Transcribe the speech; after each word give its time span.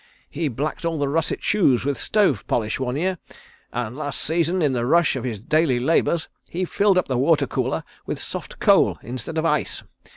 He 0.31 0.47
blacked 0.47 0.83
all 0.83 0.97
the 0.97 1.07
russet 1.07 1.43
shoes 1.43 1.85
with 1.85 1.95
stove 1.95 2.47
polish 2.47 2.79
one 2.79 2.95
year, 2.95 3.19
and 3.71 3.95
last 3.95 4.19
season 4.19 4.63
in 4.63 4.71
the 4.71 4.87
rush 4.87 5.15
of 5.15 5.23
his 5.23 5.37
daily 5.37 5.79
labours 5.79 6.27
he 6.49 6.65
filled 6.65 6.97
up 6.97 7.07
the 7.07 7.19
water 7.19 7.45
cooler 7.45 7.83
with 8.07 8.17
soft 8.17 8.57
coal 8.57 8.97
instead 9.03 9.37
of 9.37 9.45
ice. 9.45 9.83